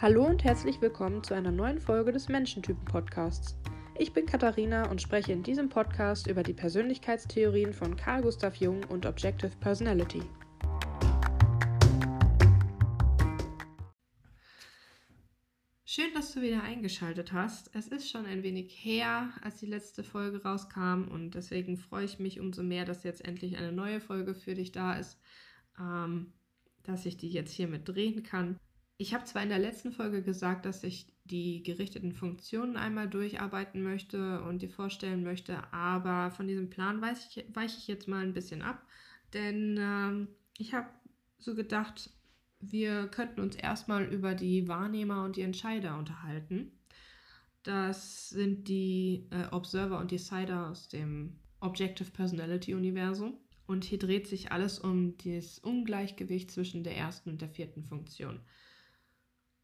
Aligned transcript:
Hallo 0.00 0.24
und 0.24 0.44
herzlich 0.44 0.80
willkommen 0.80 1.24
zu 1.24 1.34
einer 1.34 1.50
neuen 1.50 1.80
Folge 1.80 2.12
des 2.12 2.28
Menschentypen-Podcasts. 2.28 3.56
Ich 3.98 4.12
bin 4.12 4.26
Katharina 4.26 4.88
und 4.88 5.02
spreche 5.02 5.32
in 5.32 5.42
diesem 5.42 5.68
Podcast 5.68 6.28
über 6.28 6.44
die 6.44 6.52
Persönlichkeitstheorien 6.52 7.72
von 7.72 7.96
Carl 7.96 8.22
Gustav 8.22 8.54
Jung 8.54 8.84
und 8.84 9.06
Objective 9.06 9.50
Personality. 9.58 10.22
Schön, 15.84 16.14
dass 16.14 16.32
du 16.32 16.42
wieder 16.42 16.62
eingeschaltet 16.62 17.32
hast. 17.32 17.74
Es 17.74 17.88
ist 17.88 18.08
schon 18.08 18.24
ein 18.24 18.44
wenig 18.44 18.72
her, 18.84 19.32
als 19.42 19.56
die 19.56 19.66
letzte 19.66 20.04
Folge 20.04 20.44
rauskam 20.44 21.08
und 21.10 21.32
deswegen 21.32 21.76
freue 21.76 22.04
ich 22.04 22.20
mich 22.20 22.38
umso 22.38 22.62
mehr, 22.62 22.84
dass 22.84 23.02
jetzt 23.02 23.24
endlich 23.24 23.56
eine 23.56 23.72
neue 23.72 24.00
Folge 24.00 24.36
für 24.36 24.54
dich 24.54 24.70
da 24.70 24.92
ist, 24.92 25.18
ähm, 25.76 26.34
dass 26.84 27.04
ich 27.04 27.16
die 27.16 27.30
jetzt 27.30 27.50
hier 27.50 27.66
mit 27.66 27.88
drehen 27.88 28.22
kann. 28.22 28.60
Ich 29.00 29.14
habe 29.14 29.24
zwar 29.24 29.44
in 29.44 29.48
der 29.48 29.60
letzten 29.60 29.92
Folge 29.92 30.22
gesagt, 30.22 30.66
dass 30.66 30.82
ich 30.82 31.06
die 31.24 31.62
gerichteten 31.62 32.12
Funktionen 32.12 32.76
einmal 32.76 33.08
durcharbeiten 33.08 33.82
möchte 33.82 34.42
und 34.42 34.60
die 34.60 34.68
vorstellen 34.68 35.22
möchte, 35.22 35.72
aber 35.72 36.32
von 36.32 36.48
diesem 36.48 36.68
Plan 36.68 37.00
weiche 37.00 37.40
ich, 37.40 37.54
weiche 37.54 37.78
ich 37.78 37.86
jetzt 37.86 38.08
mal 38.08 38.24
ein 38.24 38.32
bisschen 38.32 38.60
ab, 38.60 38.84
denn 39.34 39.76
ähm, 39.78 40.28
ich 40.58 40.74
habe 40.74 40.88
so 41.38 41.54
gedacht, 41.54 42.10
wir 42.58 43.06
könnten 43.06 43.40
uns 43.40 43.54
erstmal 43.54 44.04
über 44.04 44.34
die 44.34 44.66
Wahrnehmer 44.66 45.24
und 45.24 45.36
die 45.36 45.42
Entscheider 45.42 45.96
unterhalten. 45.96 46.72
Das 47.62 48.30
sind 48.30 48.66
die 48.66 49.28
äh, 49.30 49.54
Observer 49.54 50.00
und 50.00 50.10
Decider 50.10 50.68
aus 50.70 50.88
dem 50.88 51.38
Objective 51.60 52.10
Personality 52.10 52.74
Universum. 52.74 53.38
Und 53.66 53.84
hier 53.84 53.98
dreht 53.98 54.26
sich 54.26 54.50
alles 54.50 54.78
um 54.78 55.16
das 55.18 55.58
Ungleichgewicht 55.58 56.50
zwischen 56.50 56.82
der 56.82 56.96
ersten 56.96 57.30
und 57.30 57.42
der 57.42 57.50
vierten 57.50 57.84
Funktion. 57.84 58.40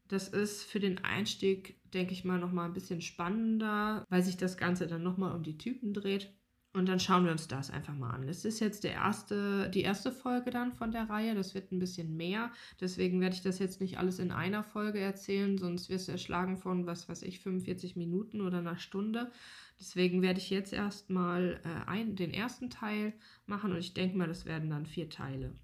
Das 0.07 0.27
ist 0.27 0.63
für 0.63 0.79
den 0.79 1.03
Einstieg, 1.03 1.79
denke 1.91 2.13
ich 2.13 2.25
mal, 2.25 2.39
nochmal 2.39 2.67
ein 2.67 2.73
bisschen 2.73 3.01
spannender, 3.01 4.05
weil 4.09 4.21
sich 4.23 4.37
das 4.37 4.57
Ganze 4.57 4.87
dann 4.87 5.03
nochmal 5.03 5.35
um 5.35 5.43
die 5.43 5.57
Typen 5.57 5.93
dreht. 5.93 6.31
Und 6.75 6.89
dann 6.89 6.99
schauen 6.99 7.23
wir 7.23 7.31
uns 7.31 7.47
das 7.47 7.71
einfach 7.71 7.95
mal 7.95 8.09
an. 8.09 8.27
Es 8.27 8.43
ist 8.43 8.59
jetzt 8.59 8.83
der 8.83 8.91
erste, 8.91 9.69
die 9.69 9.81
erste 9.81 10.11
Folge 10.11 10.51
dann 10.51 10.73
von 10.73 10.91
der 10.91 11.09
Reihe. 11.09 11.33
Das 11.33 11.55
wird 11.55 11.71
ein 11.71 11.79
bisschen 11.79 12.17
mehr. 12.17 12.51
Deswegen 12.81 13.21
werde 13.21 13.33
ich 13.33 13.41
das 13.41 13.59
jetzt 13.59 13.79
nicht 13.79 13.97
alles 13.97 14.19
in 14.19 14.31
einer 14.31 14.61
Folge 14.61 14.99
erzählen, 14.99 15.57
sonst 15.57 15.89
wirst 15.89 16.09
du 16.09 16.11
erschlagen 16.11 16.57
von, 16.57 16.85
was 16.85 17.07
weiß 17.07 17.21
ich, 17.21 17.39
45 17.39 17.95
Minuten 17.95 18.41
oder 18.41 18.57
einer 18.57 18.77
Stunde. 18.77 19.31
Deswegen 19.79 20.21
werde 20.21 20.39
ich 20.39 20.49
jetzt 20.49 20.73
erstmal 20.73 21.61
äh, 21.63 22.05
den 22.13 22.33
ersten 22.33 22.69
Teil 22.69 23.13
machen 23.45 23.71
und 23.71 23.77
ich 23.77 23.93
denke 23.93 24.17
mal, 24.17 24.27
das 24.27 24.45
werden 24.45 24.69
dann 24.69 24.85
vier 24.85 25.09
Teile. 25.09 25.55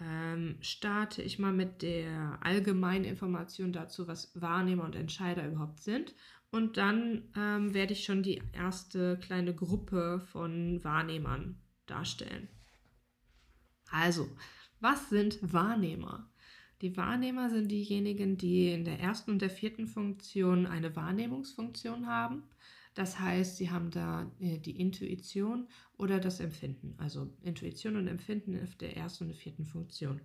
Ähm, 0.00 0.56
starte 0.60 1.22
ich 1.22 1.38
mal 1.38 1.52
mit 1.52 1.82
der 1.82 2.38
allgemeinen 2.42 3.04
Information 3.04 3.72
dazu, 3.72 4.08
was 4.08 4.32
Wahrnehmer 4.40 4.84
und 4.84 4.96
Entscheider 4.96 5.46
überhaupt 5.46 5.80
sind 5.80 6.14
und 6.54 6.76
dann 6.76 7.22
ähm, 7.36 7.74
werde 7.74 7.94
ich 7.94 8.04
schon 8.04 8.22
die 8.22 8.40
erste 8.52 9.18
kleine 9.18 9.52
Gruppe 9.52 10.22
von 10.30 10.82
Wahrnehmern 10.84 11.56
darstellen. 11.86 12.48
Also, 13.90 14.28
was 14.78 15.10
sind 15.10 15.52
Wahrnehmer? 15.52 16.30
Die 16.80 16.96
Wahrnehmer 16.96 17.50
sind 17.50 17.72
diejenigen, 17.72 18.36
die 18.36 18.72
in 18.72 18.84
der 18.84 19.00
ersten 19.00 19.32
und 19.32 19.42
der 19.42 19.50
vierten 19.50 19.88
Funktion 19.88 20.66
eine 20.66 20.94
Wahrnehmungsfunktion 20.94 22.06
haben. 22.06 22.44
Das 22.94 23.18
heißt, 23.18 23.56
sie 23.56 23.70
haben 23.70 23.90
da 23.90 24.30
äh, 24.38 24.58
die 24.58 24.80
Intuition 24.80 25.68
oder 25.96 26.20
das 26.20 26.40
Empfinden. 26.40 26.94
Also 26.98 27.28
Intuition 27.42 27.96
und 27.96 28.06
Empfinden 28.06 28.60
auf 28.62 28.76
der 28.76 28.96
ersten 28.96 29.24
und 29.24 29.36
vierten 29.36 29.66
Funktion. 29.66 30.20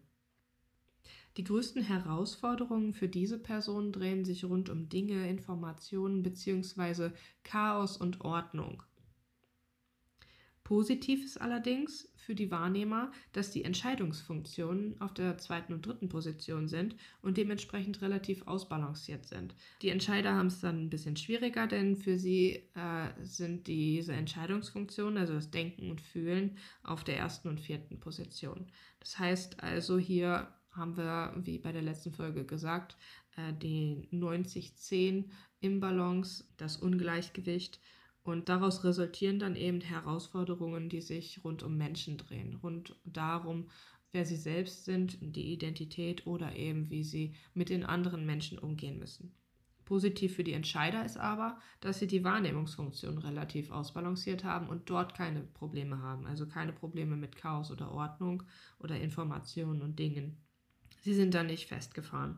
Die 1.38 1.44
größten 1.44 1.84
Herausforderungen 1.84 2.94
für 2.94 3.08
diese 3.08 3.40
Person 3.40 3.92
drehen 3.92 4.26
sich 4.26 4.46
rund 4.46 4.70
um 4.70 4.90
Dinge, 4.90 5.30
Informationen 5.30 6.22
bzw. 6.22 7.12
Chaos 7.44 7.98
und 7.98 8.22
Ordnung. 8.22 8.84
Positiv 10.70 11.26
ist 11.26 11.42
allerdings 11.42 12.08
für 12.16 12.36
die 12.36 12.52
Wahrnehmer, 12.52 13.12
dass 13.34 13.50
die 13.50 13.64
Entscheidungsfunktionen 13.64 15.02
auf 15.02 15.16
der 15.16 15.40
zweiten 15.40 15.74
und 15.74 15.84
dritten 15.84 16.10
Position 16.10 16.68
sind 16.68 16.96
und 17.24 17.38
dementsprechend 17.38 18.04
relativ 18.04 18.46
ausbalanciert 18.46 19.26
sind. 19.26 19.56
Die 19.82 19.90
Entscheider 19.90 20.36
haben 20.36 20.46
es 20.46 20.60
dann 20.60 20.84
ein 20.84 20.92
bisschen 20.92 21.18
schwieriger, 21.18 21.66
denn 21.66 21.96
für 21.96 22.20
sie 22.20 22.70
äh, 22.76 23.08
sind 23.24 23.66
diese 23.66 24.14
Entscheidungsfunktionen, 24.14 25.18
also 25.18 25.34
das 25.34 25.50
Denken 25.50 25.90
und 25.90 26.02
Fühlen, 26.02 26.60
auf 26.84 27.04
der 27.04 27.18
ersten 27.18 27.48
und 27.48 27.60
vierten 27.60 28.00
Position. 28.00 28.68
Das 29.00 29.18
heißt 29.18 29.64
also 29.64 29.98
hier 29.98 30.54
haben 30.70 30.98
wir, 30.98 31.34
wie 31.38 31.58
bei 31.58 31.72
der 31.72 31.82
letzten 31.82 32.12
Folge 32.12 32.46
gesagt, 32.46 32.96
äh, 33.38 33.54
die 33.60 34.08
90-10 34.12 35.32
Imbalance, 35.62 36.44
das 36.58 36.78
Ungleichgewicht. 36.78 37.80
Und 38.24 38.50
daraus 38.50 38.84
resultieren 38.84 39.40
dann 39.40 39.56
eben 39.56 39.82
Herausforderungen, 39.82 40.90
die 40.90 41.02
sich 41.02 41.44
rund 41.44 41.64
um 41.64 41.78
Menschen 41.78 42.18
drehen, 42.18 42.56
rund 42.56 42.96
darum, 43.06 43.70
wer 44.12 44.26
sie 44.26 44.36
selbst 44.36 44.86
sind, 44.86 45.18
die 45.22 45.54
Identität 45.54 46.28
oder 46.28 46.56
eben 46.56 46.90
wie 46.90 47.04
sie 47.04 47.36
mit 47.54 47.70
den 47.70 47.86
anderen 47.86 48.26
Menschen 48.26 48.60
umgehen 48.60 49.00
müssen. 49.00 49.34
Positiv 49.86 50.36
für 50.36 50.44
die 50.44 50.54
Entscheider 50.54 51.04
ist 51.04 51.18
aber, 51.18 51.60
dass 51.82 51.98
sie 51.98 52.06
die 52.06 52.24
Wahrnehmungsfunktion 52.24 53.18
relativ 53.18 53.72
ausbalanciert 53.72 54.44
haben 54.44 54.70
und 54.70 54.88
dort 54.90 55.16
keine 55.16 55.42
Probleme 55.42 56.00
haben, 56.00 56.28
also 56.28 56.48
keine 56.48 56.74
Probleme 56.74 57.16
mit 57.16 57.36
Chaos 57.36 57.72
oder 57.72 57.92
Ordnung 57.92 58.44
oder 58.78 59.00
Informationen 59.00 59.82
und 59.82 59.98
Dingen. 59.98 60.38
Sie 61.02 61.16
sind 61.16 61.34
da 61.34 61.42
nicht 61.42 61.68
festgefahren. 61.68 62.38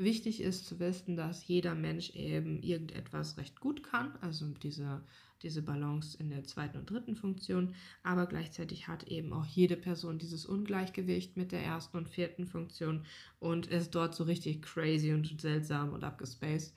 Wichtig 0.00 0.40
ist 0.40 0.64
zu 0.64 0.80
wissen, 0.80 1.14
dass 1.14 1.46
jeder 1.46 1.74
Mensch 1.74 2.08
eben 2.14 2.62
irgendetwas 2.62 3.36
recht 3.36 3.60
gut 3.60 3.82
kann, 3.82 4.16
also 4.22 4.46
diese, 4.48 5.02
diese 5.42 5.60
Balance 5.60 6.16
in 6.18 6.30
der 6.30 6.42
zweiten 6.44 6.78
und 6.78 6.88
dritten 6.88 7.16
Funktion, 7.16 7.74
aber 8.02 8.24
gleichzeitig 8.24 8.88
hat 8.88 9.02
eben 9.08 9.30
auch 9.34 9.44
jede 9.44 9.76
Person 9.76 10.18
dieses 10.18 10.46
Ungleichgewicht 10.46 11.36
mit 11.36 11.52
der 11.52 11.62
ersten 11.62 11.98
und 11.98 12.08
vierten 12.08 12.46
Funktion 12.46 13.04
und 13.40 13.66
ist 13.66 13.94
dort 13.94 14.14
so 14.14 14.24
richtig 14.24 14.62
crazy 14.62 15.12
und 15.12 15.38
seltsam 15.38 15.92
und 15.92 16.02
abgespaced. 16.02 16.72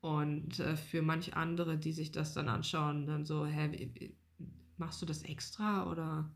Und 0.00 0.60
äh, 0.60 0.76
für 0.76 1.02
manche 1.02 1.34
andere, 1.34 1.78
die 1.78 1.90
sich 1.90 2.12
das 2.12 2.32
dann 2.32 2.48
anschauen, 2.48 3.06
dann 3.06 3.24
so, 3.24 3.44
hä, 3.44 4.14
machst 4.76 5.02
du 5.02 5.06
das 5.06 5.22
extra 5.22 5.90
oder 5.90 6.30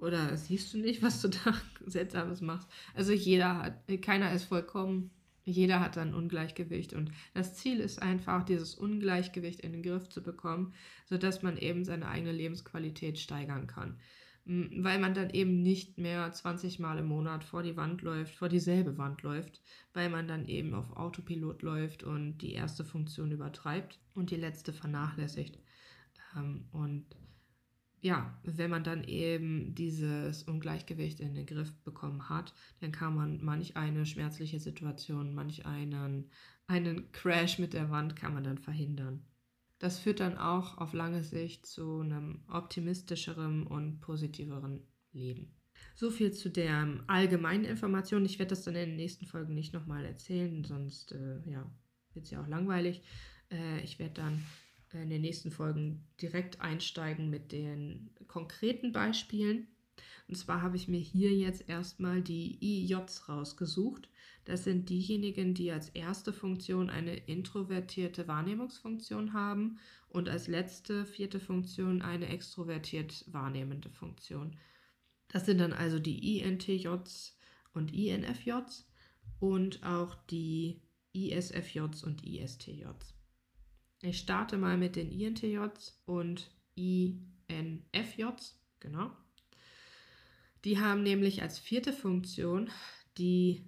oder 0.00 0.36
siehst 0.36 0.74
du 0.74 0.78
nicht, 0.78 1.02
was 1.04 1.22
du 1.22 1.28
da 1.28 1.54
Seltsames 1.86 2.40
machst? 2.40 2.68
Also 2.94 3.12
jeder 3.12 3.58
hat, 3.58 4.02
keiner 4.02 4.32
ist 4.32 4.44
vollkommen, 4.44 5.12
jeder 5.48 5.80
hat 5.80 5.98
ein 5.98 6.14
Ungleichgewicht. 6.14 6.92
Und 6.92 7.10
das 7.34 7.54
Ziel 7.54 7.80
ist 7.80 8.00
einfach, 8.02 8.44
dieses 8.44 8.74
Ungleichgewicht 8.74 9.60
in 9.60 9.72
den 9.72 9.82
Griff 9.82 10.08
zu 10.08 10.22
bekommen, 10.22 10.74
sodass 11.06 11.42
man 11.42 11.56
eben 11.56 11.84
seine 11.84 12.08
eigene 12.08 12.32
Lebensqualität 12.32 13.18
steigern 13.18 13.66
kann. 13.66 13.98
Weil 14.44 14.98
man 14.98 15.12
dann 15.12 15.30
eben 15.30 15.62
nicht 15.62 15.98
mehr 15.98 16.30
20 16.32 16.78
Mal 16.78 16.98
im 16.98 17.06
Monat 17.06 17.44
vor 17.44 17.62
die 17.62 17.76
Wand 17.76 18.02
läuft, 18.02 18.34
vor 18.34 18.48
dieselbe 18.48 18.96
Wand 18.96 19.22
läuft, 19.22 19.60
weil 19.92 20.08
man 20.08 20.26
dann 20.26 20.48
eben 20.48 20.72
auf 20.72 20.96
Autopilot 20.96 21.62
läuft 21.62 22.02
und 22.02 22.38
die 22.38 22.52
erste 22.52 22.84
Funktion 22.84 23.30
übertreibt 23.30 23.98
und 24.14 24.30
die 24.30 24.36
letzte 24.36 24.72
vernachlässigt. 24.72 25.58
Ähm, 26.34 26.64
und 26.72 27.04
ja, 28.00 28.38
wenn 28.44 28.70
man 28.70 28.84
dann 28.84 29.04
eben 29.04 29.74
dieses 29.74 30.42
Ungleichgewicht 30.44 31.20
in 31.20 31.34
den 31.34 31.46
Griff 31.46 31.72
bekommen 31.84 32.28
hat, 32.28 32.54
dann 32.80 32.92
kann 32.92 33.14
man 33.14 33.42
manch 33.44 33.76
eine 33.76 34.06
schmerzliche 34.06 34.60
Situation, 34.60 35.34
manch 35.34 35.66
einen, 35.66 36.30
einen 36.66 37.10
Crash 37.12 37.58
mit 37.58 37.72
der 37.72 37.90
Wand 37.90 38.16
kann 38.16 38.34
man 38.34 38.44
dann 38.44 38.58
verhindern. 38.58 39.24
Das 39.78 39.98
führt 39.98 40.20
dann 40.20 40.38
auch 40.38 40.78
auf 40.78 40.92
lange 40.92 41.22
Sicht 41.22 41.66
zu 41.66 42.00
einem 42.00 42.42
optimistischeren 42.48 43.66
und 43.66 44.00
positiveren 44.00 44.82
Leben. 45.12 45.54
So 45.94 46.10
viel 46.10 46.32
zu 46.32 46.50
der 46.50 47.00
allgemeinen 47.06 47.64
Information. 47.64 48.24
Ich 48.24 48.38
werde 48.38 48.50
das 48.50 48.64
dann 48.64 48.74
in 48.74 48.90
den 48.90 48.96
nächsten 48.96 49.26
Folgen 49.26 49.54
nicht 49.54 49.72
nochmal 49.72 50.04
erzählen, 50.04 50.64
sonst 50.64 51.12
äh, 51.12 51.40
ja, 51.48 51.70
wird 52.14 52.24
es 52.24 52.30
ja 52.30 52.42
auch 52.42 52.48
langweilig. 52.48 53.02
Äh, 53.50 53.80
ich 53.82 53.98
werde 53.98 54.14
dann 54.14 54.44
in 54.92 55.10
den 55.10 55.22
nächsten 55.22 55.50
Folgen 55.50 56.04
direkt 56.20 56.60
einsteigen 56.60 57.30
mit 57.30 57.52
den 57.52 58.10
konkreten 58.26 58.92
Beispielen. 58.92 59.68
Und 60.28 60.36
zwar 60.36 60.62
habe 60.62 60.76
ich 60.76 60.88
mir 60.88 61.00
hier 61.00 61.32
jetzt 61.32 61.68
erstmal 61.68 62.22
die 62.22 62.58
IJs 62.60 63.28
rausgesucht. 63.28 64.08
Das 64.44 64.64
sind 64.64 64.88
diejenigen, 64.88 65.54
die 65.54 65.70
als 65.70 65.90
erste 65.90 66.32
Funktion 66.32 66.90
eine 66.90 67.16
introvertierte 67.16 68.28
Wahrnehmungsfunktion 68.28 69.32
haben 69.32 69.78
und 70.08 70.28
als 70.28 70.48
letzte 70.48 71.04
vierte 71.04 71.40
Funktion 71.40 72.02
eine 72.02 72.28
extrovertiert 72.28 73.24
wahrnehmende 73.32 73.90
Funktion. 73.90 74.56
Das 75.28 75.44
sind 75.44 75.58
dann 75.58 75.74
also 75.74 75.98
die 75.98 76.38
INTJs 76.38 77.36
und 77.74 77.92
INFJs 77.92 78.86
und 79.38 79.82
auch 79.82 80.14
die 80.26 80.80
ISFJs 81.12 82.04
und 82.04 82.24
ISTJs. 82.24 83.17
Ich 84.02 84.18
starte 84.18 84.58
mal 84.58 84.76
mit 84.76 84.96
den 84.96 85.10
INTJs 85.10 86.00
und 86.06 86.50
INFJs, 86.76 88.58
genau. 88.80 89.10
Die 90.64 90.78
haben 90.78 91.02
nämlich 91.02 91.42
als 91.42 91.58
vierte 91.58 91.92
Funktion 91.92 92.70
die 93.16 93.64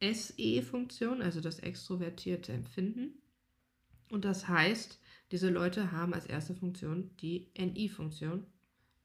SE-Funktion, 0.00 1.22
also 1.22 1.40
das 1.40 1.58
extrovertierte 1.58 2.52
Empfinden. 2.52 3.22
Und 4.10 4.24
das 4.24 4.48
heißt, 4.48 5.00
diese 5.32 5.50
Leute 5.50 5.92
haben 5.92 6.14
als 6.14 6.26
erste 6.26 6.54
Funktion 6.54 7.10
die 7.20 7.50
NI-Funktion, 7.58 8.46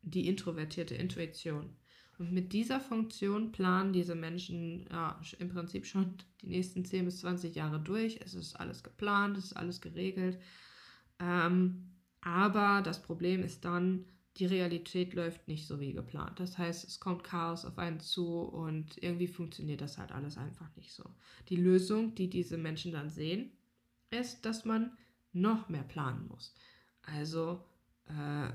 die 0.01 0.27
introvertierte 0.27 0.95
Intuition. 0.95 1.75
Und 2.21 2.31
mit 2.31 2.53
dieser 2.53 2.79
Funktion 2.79 3.51
planen 3.51 3.94
diese 3.94 4.13
Menschen 4.13 4.85
ja, 4.91 5.19
im 5.39 5.50
Prinzip 5.50 5.88
schon 5.88 6.13
die 6.44 6.50
nächsten 6.50 6.85
10 6.85 7.06
bis 7.06 7.21
20 7.21 7.56
Jahre 7.56 7.79
durch. 7.79 8.19
Es 8.23 8.35
ist 8.35 8.53
alles 8.59 8.83
geplant, 8.83 9.39
es 9.39 9.45
ist 9.45 9.53
alles 9.53 9.81
geregelt. 9.81 10.38
Ähm, 11.19 11.89
aber 12.21 12.83
das 12.83 13.01
Problem 13.01 13.41
ist 13.41 13.65
dann, 13.65 14.06
die 14.38 14.45
Realität 14.45 15.15
läuft 15.15 15.47
nicht 15.47 15.65
so 15.65 15.79
wie 15.79 15.94
geplant. 15.94 16.39
Das 16.39 16.59
heißt, 16.59 16.88
es 16.88 17.00
kommt 17.00 17.23
Chaos 17.23 17.65
auf 17.65 17.79
einen 17.79 18.00
zu 18.00 18.41
und 18.41 19.01
irgendwie 19.01 19.27
funktioniert 19.27 19.81
das 19.81 19.97
halt 19.97 20.12
alles 20.12 20.38
einfach 20.38 20.69
nicht 20.75 20.94
so. 20.94 21.03
Die 21.50 21.56
Lösung, 21.56 22.13
die 22.13 22.29
diese 22.29 22.59
Menschen 22.59 22.91
dann 22.91 23.09
sehen, 23.09 23.51
ist, 24.12 24.45
dass 24.45 24.63
man 24.63 24.95
noch 25.33 25.69
mehr 25.69 25.81
planen 25.81 26.27
muss. 26.27 26.53
Also 27.01 27.65
äh, 28.06 28.51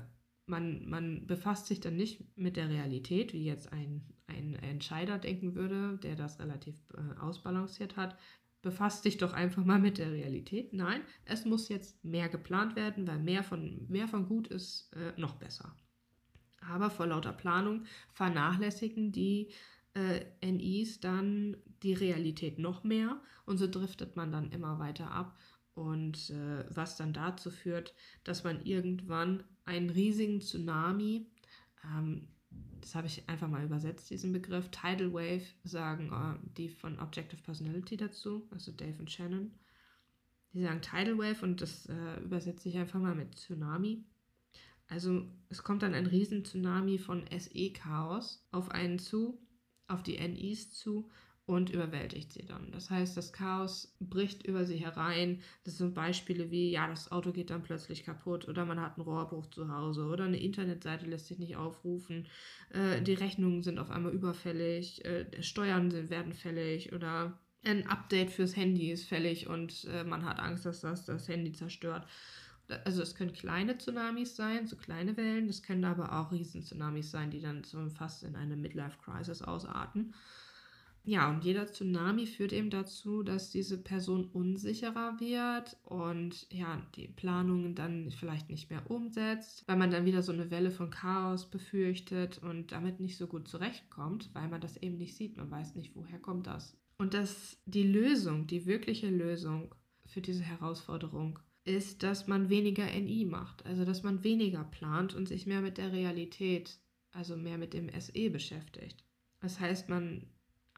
man, 0.47 0.87
man 0.89 1.27
befasst 1.27 1.67
sich 1.67 1.79
dann 1.79 1.95
nicht 1.95 2.37
mit 2.37 2.55
der 2.55 2.69
Realität, 2.69 3.33
wie 3.33 3.45
jetzt 3.45 3.71
ein, 3.71 4.01
ein 4.27 4.55
Entscheider 4.55 5.17
denken 5.17 5.55
würde, 5.55 5.97
der 6.01 6.15
das 6.15 6.39
relativ 6.39 6.75
äh, 6.93 7.19
ausbalanciert 7.19 7.97
hat. 7.97 8.17
Befasst 8.61 9.05
dich 9.05 9.17
doch 9.17 9.33
einfach 9.33 9.63
mal 9.63 9.79
mit 9.79 9.97
der 9.97 10.11
Realität. 10.11 10.73
Nein, 10.73 11.01
es 11.25 11.45
muss 11.45 11.69
jetzt 11.69 12.03
mehr 12.03 12.27
geplant 12.29 12.75
werden, 12.75 13.07
weil 13.07 13.19
mehr 13.19 13.43
von, 13.43 13.85
mehr 13.87 14.07
von 14.07 14.27
gut 14.27 14.47
ist 14.47 14.91
äh, 14.93 15.19
noch 15.19 15.35
besser. 15.35 15.75
Aber 16.61 16.89
vor 16.89 17.07
lauter 17.07 17.33
Planung 17.33 17.85
vernachlässigen 18.13 19.11
die 19.11 19.51
äh, 19.93 20.25
NIs 20.51 20.99
dann 20.99 21.57
die 21.83 21.93
Realität 21.93 22.57
noch 22.57 22.83
mehr 22.83 23.21
und 23.45 23.57
so 23.57 23.67
driftet 23.67 24.15
man 24.15 24.31
dann 24.31 24.51
immer 24.51 24.79
weiter 24.79 25.11
ab 25.11 25.37
und 25.77 26.31
äh, 26.31 26.65
was 26.75 26.97
dann 26.97 27.13
dazu 27.13 27.51
führt, 27.51 27.93
dass 28.23 28.43
man 28.43 28.65
irgendwann 28.65 29.43
einen 29.63 29.91
riesigen 29.91 30.41
Tsunami, 30.41 31.27
ähm, 31.85 32.27
das 32.81 32.95
habe 32.95 33.05
ich 33.05 33.29
einfach 33.29 33.47
mal 33.47 33.63
übersetzt, 33.63 34.09
diesen 34.09 34.33
Begriff, 34.33 34.69
Tidal 34.71 35.13
Wave 35.13 35.45
sagen 35.63 36.11
äh, 36.11 36.49
die 36.57 36.69
von 36.69 36.99
Objective 36.99 37.43
Personality 37.43 37.95
dazu, 37.95 38.47
also 38.49 38.71
Dave 38.71 38.97
und 38.97 39.11
Shannon. 39.11 39.51
Die 40.53 40.63
sagen 40.63 40.81
Tidal 40.81 41.19
Wave 41.19 41.43
und 41.43 41.61
das 41.61 41.85
äh, 41.85 42.21
übersetze 42.23 42.69
ich 42.69 42.77
einfach 42.77 42.99
mal 42.99 43.13
mit 43.13 43.35
Tsunami. 43.35 44.03
Also 44.87 45.27
es 45.49 45.61
kommt 45.61 45.83
dann 45.83 45.93
ein 45.93 46.07
riesen 46.07 46.43
Tsunami 46.43 46.97
von 46.97 47.23
SE-Chaos 47.29 48.47
auf 48.51 48.71
einen 48.71 48.97
zu, 48.97 49.39
auf 49.87 50.01
die 50.01 50.17
NIs 50.17 50.71
zu 50.71 51.11
und 51.47 51.69
überwältigt 51.69 52.33
sie 52.33 52.45
dann. 52.45 52.71
Das 52.71 52.89
heißt, 52.89 53.15
das 53.15 53.31
Chaos 53.31 53.95
bricht 54.01 54.45
über 54.45 54.65
sie 54.65 54.75
herein. 54.75 55.41
Das 55.63 55.77
sind 55.77 55.95
Beispiele 55.95 56.51
wie, 56.51 56.71
ja, 56.71 56.87
das 56.87 57.09
Auto 57.09 57.31
geht 57.31 57.49
dann 57.49 57.63
plötzlich 57.63 58.03
kaputt 58.03 58.49
oder 58.49 58.65
man 58.65 58.81
hat 58.81 58.97
einen 58.97 59.07
Rohrbruch 59.07 59.47
zu 59.47 59.71
Hause 59.71 60.05
oder 60.07 60.25
eine 60.25 60.41
Internetseite 60.41 61.05
lässt 61.05 61.27
sich 61.27 61.39
nicht 61.39 61.55
aufrufen, 61.55 62.27
äh, 62.71 63.01
die 63.01 63.13
Rechnungen 63.13 63.63
sind 63.63 63.79
auf 63.79 63.89
einmal 63.89 64.11
überfällig, 64.11 65.05
äh, 65.05 65.41
Steuern 65.41 65.89
sind, 65.89 66.09
werden 66.09 66.33
fällig 66.33 66.91
oder 66.91 67.39
ein 67.63 67.87
Update 67.87 68.29
fürs 68.29 68.57
Handy 68.57 68.91
ist 68.91 69.07
fällig 69.07 69.47
und 69.47 69.85
äh, 69.85 70.03
man 70.03 70.25
hat 70.25 70.39
Angst, 70.39 70.65
dass 70.65 70.81
das 70.81 71.05
das 71.05 71.29
Handy 71.29 71.53
zerstört. 71.53 72.05
Also 72.83 73.01
es 73.01 73.15
können 73.15 73.31
kleine 73.31 73.77
Tsunamis 73.77 74.35
sein, 74.35 74.67
so 74.67 74.75
kleine 74.75 75.15
Wellen, 75.15 75.47
das 75.47 75.63
können 75.63 75.85
aber 75.85 76.11
auch 76.11 76.33
Riesen-Tsunamis 76.33 77.09
sein, 77.09 77.31
die 77.31 77.39
dann 77.39 77.63
so 77.63 77.87
fast 77.89 78.23
in 78.23 78.35
eine 78.35 78.57
Midlife-Crisis 78.57 79.41
ausarten. 79.41 80.13
Ja, 81.07 81.29
und 81.29 81.45
jeder 81.45 81.67
Tsunami 81.67 82.25
führt 82.25 82.51
eben 82.51 82.69
dazu, 82.69 83.23
dass 83.23 83.49
diese 83.49 83.81
Person 83.81 84.25
unsicherer 84.25 85.17
wird 85.21 85.77
und 85.85 86.45
ja, 86.51 86.85
die 86.95 87.07
Planungen 87.07 87.75
dann 87.75 88.11
vielleicht 88.11 88.49
nicht 88.49 88.69
mehr 88.69 88.91
umsetzt, 88.91 89.63
weil 89.67 89.77
man 89.77 89.89
dann 89.89 90.03
wieder 90.03 90.21
so 90.21 90.33
eine 90.33 90.51
Welle 90.51 90.69
von 90.69 90.89
Chaos 90.89 91.49
befürchtet 91.49 92.39
und 92.39 92.73
damit 92.73 92.99
nicht 92.99 93.15
so 93.15 93.25
gut 93.25 93.47
zurechtkommt, 93.47 94.29
weil 94.33 94.49
man 94.49 94.59
das 94.59 94.75
eben 94.75 94.97
nicht 94.97 95.15
sieht. 95.15 95.37
Man 95.37 95.49
weiß 95.49 95.75
nicht, 95.75 95.95
woher 95.95 96.19
kommt 96.19 96.45
das. 96.45 96.75
Und 96.97 97.13
dass 97.13 97.57
die 97.65 97.87
Lösung, 97.87 98.45
die 98.45 98.65
wirkliche 98.65 99.09
Lösung 99.09 99.73
für 100.07 100.19
diese 100.19 100.43
Herausforderung 100.43 101.39
ist, 101.63 102.03
dass 102.03 102.27
man 102.27 102.49
weniger 102.49 102.85
NI 102.85 103.23
macht, 103.23 103.65
also 103.65 103.85
dass 103.85 104.03
man 104.03 104.25
weniger 104.25 104.65
plant 104.65 105.13
und 105.13 105.29
sich 105.29 105.47
mehr 105.47 105.61
mit 105.61 105.77
der 105.77 105.93
Realität, 105.93 106.81
also 107.13 107.37
mehr 107.37 107.57
mit 107.57 107.73
dem 107.73 107.89
SE 107.97 108.29
beschäftigt. 108.29 109.05
Das 109.39 109.61
heißt, 109.61 109.87
man 109.87 110.25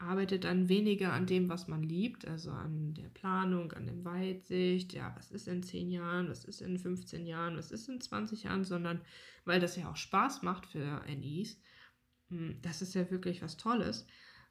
arbeitet 0.00 0.44
dann 0.44 0.68
weniger 0.68 1.12
an 1.12 1.26
dem, 1.26 1.48
was 1.48 1.68
man 1.68 1.82
liebt, 1.82 2.26
also 2.26 2.50
an 2.50 2.94
der 2.94 3.08
Planung, 3.08 3.72
an 3.72 3.86
der 3.86 4.04
Weitsicht, 4.04 4.94
ja, 4.94 5.12
was 5.16 5.30
ist 5.30 5.46
in 5.46 5.62
10 5.62 5.90
Jahren, 5.90 6.28
was 6.30 6.44
ist 6.44 6.62
in 6.62 6.78
15 6.78 7.26
Jahren, 7.26 7.56
was 7.56 7.70
ist 7.70 7.88
in 7.88 8.00
20 8.00 8.44
Jahren, 8.44 8.64
sondern 8.64 9.00
weil 9.44 9.60
das 9.60 9.76
ja 9.76 9.90
auch 9.90 9.96
Spaß 9.96 10.42
macht 10.42 10.66
für 10.66 11.02
NIs. 11.06 11.60
Hm, 12.30 12.56
das 12.62 12.80
ist 12.80 12.94
ja 12.94 13.10
wirklich 13.10 13.42
was 13.42 13.58
Tolles. 13.58 14.06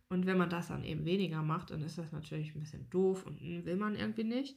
Und 0.07 0.25
wenn 0.25 0.37
man 0.37 0.49
das 0.49 0.67
dann 0.67 0.83
eben 0.83 1.05
weniger 1.05 1.41
macht, 1.41 1.71
dann 1.71 1.81
ist 1.81 1.97
das 1.97 2.11
natürlich 2.11 2.53
ein 2.53 2.59
bisschen 2.59 2.89
doof 2.89 3.25
und 3.25 3.41
hm, 3.41 3.65
will 3.65 3.77
man 3.77 3.95
irgendwie 3.95 4.25
nicht. 4.25 4.55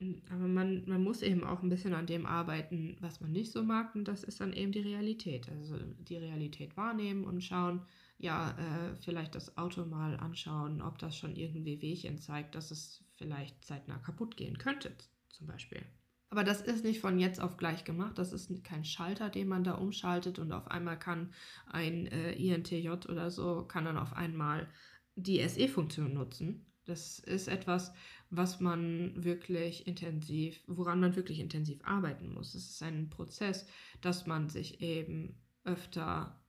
Hm, 0.00 0.22
aber 0.30 0.48
man, 0.48 0.84
man 0.88 1.04
muss 1.04 1.22
eben 1.22 1.44
auch 1.44 1.62
ein 1.62 1.68
bisschen 1.68 1.94
an 1.94 2.06
dem 2.06 2.26
arbeiten, 2.26 2.96
was 3.00 3.20
man 3.20 3.30
nicht 3.30 3.52
so 3.52 3.62
mag. 3.62 3.94
Und 3.94 4.08
das 4.08 4.24
ist 4.24 4.40
dann 4.40 4.52
eben 4.52 4.72
die 4.72 4.80
Realität. 4.80 5.48
Also 5.50 5.78
die 5.78 6.16
Realität 6.16 6.76
wahrnehmen 6.76 7.24
und 7.24 7.44
schauen, 7.44 7.82
ja, 8.18 8.50
äh, 8.50 8.96
vielleicht 8.96 9.34
das 9.34 9.56
Auto 9.58 9.84
mal 9.84 10.16
anschauen, 10.16 10.80
ob 10.80 10.98
das 10.98 11.16
schon 11.16 11.36
irgendwie 11.36 11.82
Wehchen 11.82 12.18
zeigt, 12.18 12.54
dass 12.54 12.70
es 12.70 13.04
vielleicht 13.16 13.64
zeitnah 13.64 13.98
kaputt 13.98 14.36
gehen 14.36 14.58
könnte, 14.58 14.96
zum 15.30 15.46
Beispiel. 15.46 15.82
Aber 16.28 16.42
das 16.42 16.60
ist 16.60 16.84
nicht 16.84 17.00
von 17.00 17.18
jetzt 17.18 17.40
auf 17.40 17.56
gleich 17.56 17.84
gemacht. 17.84 18.18
Das 18.18 18.32
ist 18.32 18.64
kein 18.64 18.84
Schalter, 18.84 19.30
den 19.30 19.48
man 19.48 19.64
da 19.64 19.74
umschaltet 19.74 20.38
und 20.38 20.52
auf 20.52 20.68
einmal 20.70 20.98
kann 20.98 21.32
ein 21.66 22.06
äh, 22.06 22.32
INTJ 22.32 22.88
oder 23.08 23.30
so, 23.30 23.64
kann 23.64 23.84
dann 23.84 23.98
auf 23.98 24.12
einmal 24.14 24.68
die 25.14 25.46
SE-Funktion 25.46 26.12
nutzen. 26.14 26.66
Das 26.84 27.18
ist 27.18 27.48
etwas, 27.48 27.92
was 28.30 28.60
man 28.60 29.24
wirklich 29.24 29.86
intensiv, 29.86 30.62
woran 30.66 31.00
man 31.00 31.16
wirklich 31.16 31.40
intensiv 31.40 31.80
arbeiten 31.84 32.32
muss. 32.32 32.54
Es 32.54 32.70
ist 32.70 32.82
ein 32.82 33.08
Prozess, 33.10 33.66
dass 34.00 34.26
man 34.26 34.48
sich 34.48 34.80
eben 34.80 35.40
öfter 35.64 36.40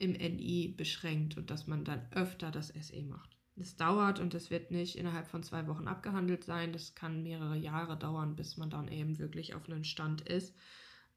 im 0.00 0.12
NI 0.12 0.74
beschränkt 0.76 1.36
und 1.36 1.50
dass 1.50 1.66
man 1.66 1.84
dann 1.84 2.00
öfter 2.10 2.50
das 2.50 2.68
SE 2.68 3.02
macht. 3.02 3.36
Es 3.56 3.76
dauert 3.76 4.18
und 4.18 4.32
es 4.34 4.50
wird 4.50 4.70
nicht 4.70 4.96
innerhalb 4.96 5.28
von 5.28 5.42
zwei 5.42 5.66
Wochen 5.66 5.86
abgehandelt 5.86 6.44
sein. 6.44 6.72
Das 6.72 6.94
kann 6.94 7.22
mehrere 7.22 7.56
Jahre 7.56 7.98
dauern, 7.98 8.34
bis 8.34 8.56
man 8.56 8.70
dann 8.70 8.88
eben 8.88 9.18
wirklich 9.18 9.54
auf 9.54 9.68
einem 9.68 9.84
Stand 9.84 10.22
ist, 10.22 10.56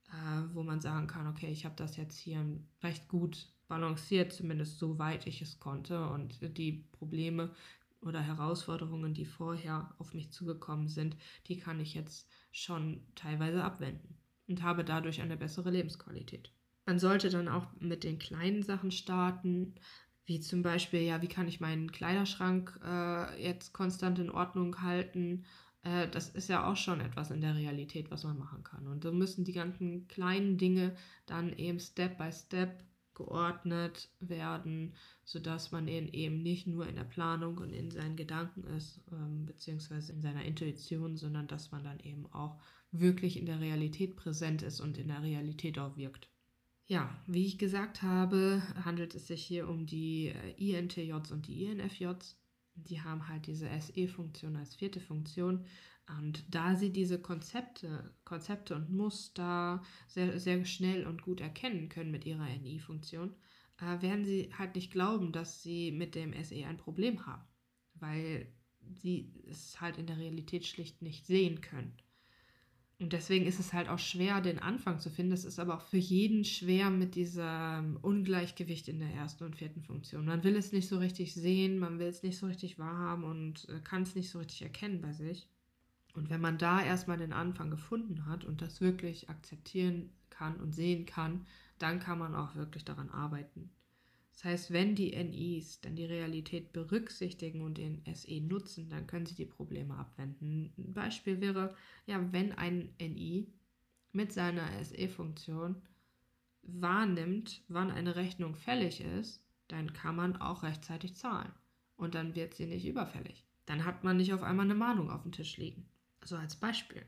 äh, 0.09 0.53
wo 0.53 0.63
man 0.63 0.81
sagen 0.81 1.07
kann, 1.07 1.27
okay, 1.27 1.49
ich 1.49 1.63
habe 1.63 1.75
das 1.77 1.95
jetzt 1.95 2.17
hier 2.17 2.45
recht 2.81 3.07
gut 3.07 3.47
balanciert, 3.69 4.33
zumindest 4.33 4.77
so 4.77 4.99
weit 4.99 5.25
ich 5.25 5.41
es 5.41 5.61
konnte. 5.61 6.09
Und 6.09 6.39
die 6.57 6.83
Probleme 6.91 7.55
oder 8.01 8.19
Herausforderungen, 8.19 9.13
die 9.13 9.25
vorher 9.25 9.95
auf 9.97 10.13
mich 10.13 10.29
zugekommen 10.31 10.89
sind, 10.89 11.15
die 11.47 11.57
kann 11.57 11.79
ich 11.79 11.93
jetzt 11.93 12.27
schon 12.51 13.01
teilweise 13.15 13.63
abwenden 13.63 14.17
und 14.49 14.61
habe 14.61 14.83
dadurch 14.83 15.21
eine 15.21 15.37
bessere 15.37 15.71
Lebensqualität. 15.71 16.51
Man 16.85 16.99
sollte 16.99 17.29
dann 17.29 17.47
auch 17.47 17.67
mit 17.79 18.03
den 18.03 18.19
kleinen 18.19 18.63
Sachen 18.63 18.91
starten, 18.91 19.75
wie 20.25 20.39
zum 20.39 20.61
Beispiel, 20.61 21.01
ja, 21.01 21.21
wie 21.21 21.27
kann 21.27 21.47
ich 21.47 21.59
meinen 21.59 21.91
Kleiderschrank 21.91 22.79
äh, 22.83 23.43
jetzt 23.43 23.73
konstant 23.73 24.19
in 24.19 24.29
Ordnung 24.29 24.81
halten? 24.81 25.45
Äh, 25.83 26.07
das 26.09 26.29
ist 26.29 26.49
ja 26.49 26.65
auch 26.69 26.77
schon 26.77 27.01
etwas 27.01 27.31
in 27.31 27.41
der 27.41 27.55
Realität, 27.55 28.09
was 28.09 28.23
man 28.23 28.37
machen 28.37 28.63
kann. 28.63 28.87
Und 28.87 29.03
so 29.03 29.11
müssen 29.11 29.43
die 29.43 29.53
ganzen 29.53 30.07
kleinen 30.07 30.57
Dinge 30.57 30.95
dann 31.25 31.53
eben 31.57 31.79
Step 31.79 32.17
by 32.17 32.31
Step 32.31 32.83
geordnet 33.13 34.09
werden, 34.19 34.93
sodass 35.23 35.71
man 35.71 35.87
eben 35.87 36.41
nicht 36.41 36.67
nur 36.67 36.87
in 36.87 36.95
der 36.95 37.03
Planung 37.03 37.57
und 37.57 37.71
in 37.71 37.91
seinen 37.91 38.15
Gedanken 38.15 38.63
ist, 38.75 39.01
ähm, 39.11 39.45
beziehungsweise 39.45 40.13
in 40.13 40.21
seiner 40.21 40.43
Intuition, 40.45 41.17
sondern 41.17 41.47
dass 41.47 41.71
man 41.71 41.83
dann 41.83 41.99
eben 41.99 42.25
auch 42.33 42.59
wirklich 42.91 43.37
in 43.37 43.45
der 43.45 43.59
Realität 43.59 44.15
präsent 44.15 44.61
ist 44.63 44.79
und 44.79 44.97
in 44.97 45.09
der 45.09 45.21
Realität 45.21 45.77
auch 45.79 45.95
wirkt. 45.97 46.32
Ja, 46.85 47.09
wie 47.27 47.45
ich 47.45 47.57
gesagt 47.57 48.01
habe, 48.01 48.61
handelt 48.83 49.15
es 49.15 49.27
sich 49.27 49.43
hier 49.43 49.69
um 49.69 49.85
die 49.85 50.27
äh, 50.27 50.77
INTJs 50.77 51.31
und 51.31 51.47
die 51.47 51.63
INFJs. 51.65 52.37
Die 52.75 53.01
haben 53.01 53.27
halt 53.27 53.47
diese 53.47 53.69
SE-Funktion 53.79 54.55
als 54.57 54.75
vierte 54.75 54.99
Funktion. 54.99 55.65
Und 56.19 56.43
da 56.53 56.75
sie 56.75 56.91
diese 56.91 57.21
Konzepte, 57.21 58.13
Konzepte 58.25 58.75
und 58.75 58.89
Muster 58.91 59.81
sehr, 60.07 60.37
sehr 60.39 60.65
schnell 60.65 61.07
und 61.07 61.21
gut 61.21 61.39
erkennen 61.39 61.87
können 61.87 62.11
mit 62.11 62.25
ihrer 62.25 62.47
NI-Funktion, 62.47 63.33
äh, 63.79 64.01
werden 64.01 64.25
sie 64.25 64.49
halt 64.57 64.75
nicht 64.75 64.91
glauben, 64.91 65.31
dass 65.31 65.63
sie 65.63 65.91
mit 65.91 66.15
dem 66.15 66.33
SE 66.43 66.65
ein 66.65 66.77
Problem 66.77 67.25
haben, 67.25 67.47
weil 67.93 68.51
sie 69.01 69.31
es 69.47 69.79
halt 69.79 69.97
in 69.97 70.07
der 70.07 70.17
Realität 70.17 70.65
schlicht 70.65 71.01
nicht 71.01 71.25
sehen 71.25 71.61
können. 71.61 71.95
Und 72.99 73.11
deswegen 73.11 73.45
ist 73.45 73.59
es 73.59 73.73
halt 73.73 73.89
auch 73.89 73.99
schwer, 73.99 74.39
den 74.39 74.59
Anfang 74.59 74.99
zu 74.99 75.09
finden. 75.09 75.33
Es 75.33 75.45
ist 75.45 75.59
aber 75.59 75.75
auch 75.75 75.81
für 75.81 75.97
jeden 75.97 76.45
schwer 76.45 76.89
mit 76.89 77.15
diesem 77.15 77.97
Ungleichgewicht 78.01 78.87
in 78.87 78.99
der 78.99 79.13
ersten 79.13 79.43
und 79.45 79.55
vierten 79.55 79.81
Funktion. 79.81 80.25
Man 80.25 80.43
will 80.43 80.55
es 80.55 80.71
nicht 80.71 80.87
so 80.87 80.99
richtig 80.99 81.33
sehen, 81.33 81.79
man 81.79 81.99
will 81.99 82.07
es 82.07 82.23
nicht 82.23 82.37
so 82.37 82.45
richtig 82.45 82.79
wahrhaben 82.79 83.23
und 83.23 83.67
äh, 83.69 83.79
kann 83.83 84.03
es 84.03 84.15
nicht 84.15 84.29
so 84.29 84.39
richtig 84.39 84.61
erkennen 84.61 85.01
bei 85.01 85.11
sich. 85.11 85.49
Und 86.13 86.29
wenn 86.29 86.41
man 86.41 86.57
da 86.57 86.81
erstmal 86.81 87.17
den 87.17 87.33
Anfang 87.33 87.71
gefunden 87.71 88.25
hat 88.27 88.45
und 88.45 88.61
das 88.61 88.79
wirklich 88.79 89.29
akzeptieren 89.29 90.11
kann 90.29 90.57
und 90.57 90.73
sehen 90.73 91.05
kann, 91.05 91.45
dann 91.79 91.99
kann 91.99 92.19
man 92.19 92.35
auch 92.35 92.55
wirklich 92.55 92.85
daran 92.85 93.09
arbeiten. 93.09 93.71
Das 94.33 94.45
heißt, 94.45 94.73
wenn 94.73 94.95
die 94.95 95.15
NIs 95.15 95.79
dann 95.81 95.95
die 95.95 96.05
Realität 96.05 96.73
berücksichtigen 96.73 97.61
und 97.61 97.77
den 97.77 98.03
SE 98.13 98.41
nutzen, 98.41 98.89
dann 98.89 99.07
können 99.07 99.27
sie 99.27 99.35
die 99.35 99.45
Probleme 99.45 99.95
abwenden. 99.95 100.73
Ein 100.77 100.93
Beispiel 100.93 101.39
wäre, 101.39 101.75
ja, 102.07 102.31
wenn 102.33 102.51
ein 102.51 102.89
NI 102.99 103.47
mit 104.11 104.33
seiner 104.33 104.67
SE-Funktion 104.83 105.75
wahrnimmt, 106.63 107.61
wann 107.67 107.91
eine 107.91 108.15
Rechnung 108.15 108.55
fällig 108.55 109.01
ist, 109.01 109.43
dann 109.67 109.93
kann 109.93 110.15
man 110.15 110.35
auch 110.37 110.63
rechtzeitig 110.63 111.15
zahlen. 111.15 111.51
Und 111.95 112.15
dann 112.15 112.35
wird 112.35 112.55
sie 112.55 112.65
nicht 112.65 112.85
überfällig. 112.87 113.45
Dann 113.65 113.85
hat 113.85 114.03
man 114.03 114.17
nicht 114.17 114.33
auf 114.33 114.43
einmal 114.43 114.65
eine 114.65 114.75
Mahnung 114.75 115.09
auf 115.09 115.23
dem 115.23 115.31
Tisch 115.31 115.57
liegen. 115.57 115.85
So 116.23 116.35
als 116.35 116.55
Beispiel. 116.55 117.05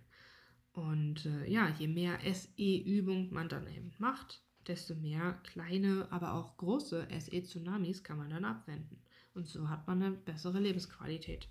Und 0.74 1.26
äh, 1.26 1.50
ja, 1.50 1.70
je 1.70 1.88
mehr 1.88 2.20
SE-Übung 2.22 3.34
man 3.34 3.50
dann 3.50 3.68
eben 3.68 3.94
macht, 3.98 4.45
desto 4.68 4.96
mehr 4.96 5.34
kleine, 5.44 6.08
aber 6.12 6.34
auch 6.34 6.58
große 6.58 7.08
SE-Tsunamis 7.20 8.04
kann 8.04 8.18
man 8.18 8.30
dann 8.30 8.46
abwenden. 8.46 9.02
Und 9.34 9.48
so 9.48 9.70
hat 9.70 9.88
man 9.88 10.02
eine 10.02 10.16
bessere 10.16 10.60
Lebensqualität. 10.60 11.50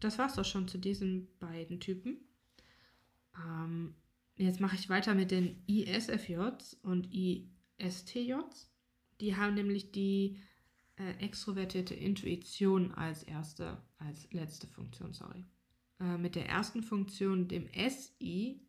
Das 0.00 0.18
war's 0.18 0.34
doch 0.34 0.44
schon 0.44 0.68
zu 0.68 0.78
diesen 0.78 1.28
beiden 1.38 1.80
Typen. 1.80 2.18
Ähm, 3.36 3.94
jetzt 4.36 4.60
mache 4.60 4.76
ich 4.76 4.88
weiter 4.88 5.14
mit 5.14 5.30
den 5.30 5.62
ISFJs 5.66 6.78
und 6.82 7.08
ISTJs. 7.12 8.70
Die 9.20 9.36
haben 9.36 9.54
nämlich 9.54 9.92
die 9.92 10.38
äh, 10.96 11.12
extrovertierte 11.24 11.94
Intuition 11.94 12.92
als 12.92 13.22
erste, 13.22 13.78
als 13.98 14.30
letzte 14.32 14.66
Funktion, 14.66 15.12
sorry. 15.12 15.44
Äh, 16.00 16.18
mit 16.18 16.34
der 16.34 16.48
ersten 16.48 16.82
Funktion, 16.82 17.48
dem 17.48 17.68
SI, 17.88 18.60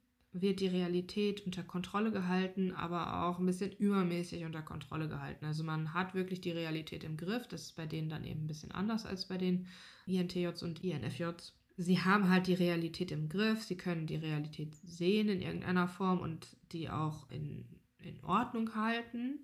wird 0.42 0.60
die 0.60 0.68
Realität 0.68 1.46
unter 1.46 1.64
Kontrolle 1.64 2.12
gehalten, 2.12 2.74
aber 2.74 3.24
auch 3.24 3.40
ein 3.40 3.46
bisschen 3.46 3.72
übermäßig 3.72 4.44
unter 4.44 4.62
Kontrolle 4.62 5.08
gehalten. 5.08 5.46
Also 5.46 5.64
man 5.64 5.94
hat 5.94 6.14
wirklich 6.14 6.42
die 6.42 6.52
Realität 6.52 7.06
im 7.06 7.16
Griff. 7.16 7.48
Das 7.48 7.64
ist 7.64 7.76
bei 7.78 7.86
denen 7.86 8.10
dann 8.10 8.26
eben 8.26 8.44
ein 8.44 8.48
bisschen 8.48 8.72
anders 8.72 9.06
als 9.06 9.28
bei 9.28 9.38
den 9.38 9.68
INTJs 10.06 10.62
und 10.64 10.84
INFJs. 10.84 11.54
Sie 11.78 12.00
haben 12.00 12.30
halt 12.30 12.48
die 12.48 12.54
Realität 12.54 13.12
im 13.12 13.30
Griff, 13.30 13.64
sie 13.64 13.78
können 13.78 14.08
die 14.08 14.16
Realität 14.16 14.76
sehen 14.76 15.30
in 15.30 15.42
irgendeiner 15.42 15.88
Form 15.88 16.20
und 16.20 16.58
die 16.72 16.90
auch 16.90 17.30
in, 17.30 17.66
in 18.00 18.22
Ordnung 18.24 18.76
halten. 18.76 19.40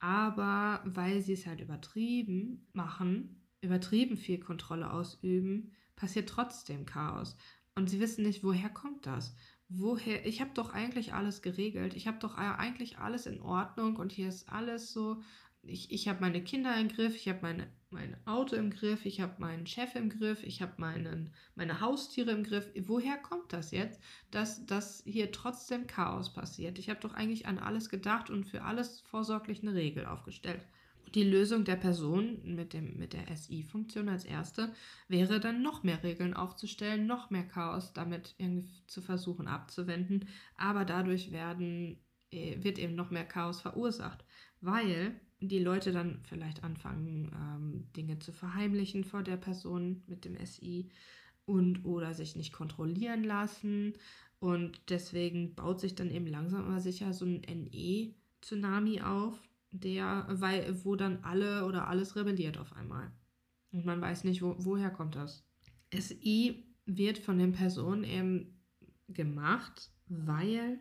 Aber 0.00 0.82
weil 0.84 1.22
sie 1.22 1.32
es 1.32 1.46
halt 1.46 1.60
übertrieben 1.60 2.66
machen, 2.72 3.40
übertrieben 3.60 4.16
viel 4.16 4.38
Kontrolle 4.38 4.92
ausüben, 4.92 5.72
passiert 5.96 6.28
trotzdem 6.28 6.86
Chaos. 6.86 7.36
Und 7.76 7.90
sie 7.90 8.00
wissen 8.00 8.24
nicht, 8.24 8.44
woher 8.44 8.68
kommt 8.68 9.06
das? 9.06 9.34
Woher, 9.68 10.26
ich 10.26 10.40
habe 10.40 10.50
doch 10.54 10.72
eigentlich 10.72 11.14
alles 11.14 11.42
geregelt, 11.42 11.94
ich 11.94 12.06
habe 12.06 12.18
doch 12.18 12.36
eigentlich 12.36 12.98
alles 12.98 13.26
in 13.26 13.40
Ordnung 13.40 13.96
und 13.96 14.12
hier 14.12 14.28
ist 14.28 14.48
alles 14.48 14.92
so, 14.92 15.22
ich, 15.66 15.90
ich 15.90 16.08
habe 16.08 16.20
meine 16.20 16.42
Kinder 16.42 16.78
im 16.78 16.88
Griff, 16.88 17.16
ich 17.16 17.28
habe 17.28 17.40
meine, 17.42 17.66
mein 17.90 18.16
Auto 18.26 18.56
im 18.56 18.70
Griff, 18.70 19.06
ich 19.06 19.20
habe 19.20 19.40
meinen 19.40 19.66
Chef 19.66 19.94
im 19.94 20.10
Griff, 20.10 20.42
ich 20.42 20.60
habe 20.60 20.74
meine 20.78 21.80
Haustiere 21.80 22.32
im 22.32 22.44
Griff. 22.44 22.68
Woher 22.86 23.16
kommt 23.16 23.52
das 23.52 23.70
jetzt, 23.70 24.00
dass, 24.30 24.66
dass 24.66 25.02
hier 25.06 25.32
trotzdem 25.32 25.86
Chaos 25.86 26.32
passiert? 26.32 26.78
Ich 26.78 26.90
habe 26.90 27.00
doch 27.00 27.14
eigentlich 27.14 27.46
an 27.46 27.58
alles 27.58 27.88
gedacht 27.88 28.30
und 28.30 28.44
für 28.44 28.62
alles 28.62 29.00
vorsorglich 29.00 29.62
eine 29.62 29.74
Regel 29.74 30.06
aufgestellt. 30.06 30.66
Die 31.14 31.22
Lösung 31.22 31.64
der 31.64 31.76
Person 31.76 32.40
mit, 32.44 32.72
dem, 32.72 32.96
mit 32.96 33.12
der 33.12 33.34
SI-Funktion 33.36 34.08
als 34.08 34.24
erste 34.24 34.72
wäre 35.06 35.38
dann 35.38 35.62
noch 35.62 35.84
mehr 35.84 36.02
Regeln 36.02 36.34
aufzustellen, 36.34 37.06
noch 37.06 37.30
mehr 37.30 37.46
Chaos 37.46 37.92
damit 37.92 38.34
irgendwie 38.38 38.82
zu 38.88 39.00
versuchen 39.00 39.46
abzuwenden, 39.46 40.28
aber 40.56 40.84
dadurch 40.84 41.30
werden, 41.30 41.98
äh, 42.32 42.62
wird 42.64 42.80
eben 42.80 42.96
noch 42.96 43.12
mehr 43.12 43.24
Chaos 43.24 43.60
verursacht, 43.60 44.24
weil 44.60 45.20
die 45.40 45.60
Leute 45.60 45.92
dann 45.92 46.20
vielleicht 46.24 46.64
anfangen, 46.64 47.30
ähm, 47.32 47.92
Dinge 47.96 48.18
zu 48.18 48.32
verheimlichen 48.32 49.04
vor 49.04 49.22
der 49.22 49.36
Person 49.36 50.02
mit 50.06 50.24
dem 50.24 50.36
SI 50.36 50.88
und 51.44 51.84
oder 51.84 52.14
sich 52.14 52.34
nicht 52.34 52.52
kontrollieren 52.52 53.22
lassen. 53.22 53.94
Und 54.40 54.80
deswegen 54.88 55.54
baut 55.54 55.80
sich 55.80 55.94
dann 55.94 56.10
eben 56.10 56.26
langsam 56.26 56.64
aber 56.64 56.80
sicher 56.80 57.12
so 57.12 57.24
ein 57.24 57.42
NE-Tsunami 57.42 59.02
auf, 59.02 59.38
der, 59.74 60.26
weil, 60.30 60.84
wo 60.84 60.96
dann 60.96 61.24
alle 61.24 61.66
oder 61.66 61.88
alles 61.88 62.16
rebelliert 62.16 62.58
auf 62.58 62.72
einmal. 62.74 63.10
Und 63.72 63.84
man 63.84 64.00
weiß 64.00 64.24
nicht, 64.24 64.40
wo, 64.40 64.54
woher 64.58 64.90
kommt 64.90 65.16
das. 65.16 65.44
SI 65.92 66.64
wird 66.86 67.18
von 67.18 67.38
den 67.38 67.52
Personen 67.52 68.04
eben 68.04 68.60
gemacht, 69.08 69.90
weil 70.06 70.78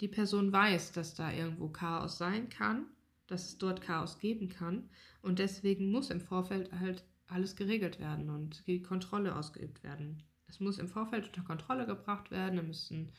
die 0.00 0.08
Person 0.08 0.52
weiß, 0.52 0.92
dass 0.92 1.14
da 1.14 1.32
irgendwo 1.32 1.68
Chaos 1.68 2.18
sein 2.18 2.48
kann, 2.48 2.86
dass 3.26 3.48
es 3.48 3.58
dort 3.58 3.80
Chaos 3.80 4.18
geben 4.18 4.48
kann. 4.48 4.90
Und 5.22 5.38
deswegen 5.38 5.90
muss 5.90 6.10
im 6.10 6.20
Vorfeld 6.20 6.70
halt 6.72 7.04
alles 7.26 7.56
geregelt 7.56 7.98
werden 7.98 8.30
und 8.30 8.66
die 8.68 8.82
Kontrolle 8.82 9.34
ausgeübt 9.34 9.82
werden. 9.82 10.22
Es 10.46 10.60
muss 10.60 10.78
im 10.78 10.88
Vorfeld 10.88 11.26
unter 11.26 11.42
Kontrolle 11.42 11.86
gebracht 11.86 12.30
werden, 12.30 12.56
da 12.56 12.62
müssen 12.62 13.12